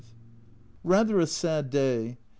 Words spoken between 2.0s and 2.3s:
Mr.